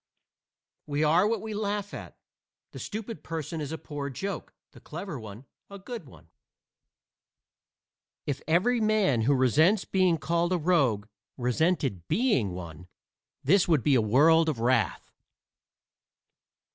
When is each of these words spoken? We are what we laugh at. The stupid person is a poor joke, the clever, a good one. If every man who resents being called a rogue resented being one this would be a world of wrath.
We 0.87 1.03
are 1.03 1.27
what 1.27 1.43
we 1.43 1.53
laugh 1.53 1.93
at. 1.93 2.17
The 2.71 2.79
stupid 2.79 3.21
person 3.23 3.61
is 3.61 3.71
a 3.71 3.77
poor 3.77 4.09
joke, 4.09 4.51
the 4.71 4.79
clever, 4.79 5.21
a 5.69 5.77
good 5.77 6.07
one. 6.07 6.29
If 8.25 8.41
every 8.47 8.81
man 8.81 9.21
who 9.21 9.35
resents 9.35 9.85
being 9.85 10.17
called 10.17 10.53
a 10.53 10.57
rogue 10.57 11.05
resented 11.37 12.07
being 12.07 12.49
one 12.49 12.87
this 13.43 13.67
would 13.67 13.83
be 13.83 13.93
a 13.93 14.01
world 14.01 14.49
of 14.49 14.59
wrath. 14.59 15.11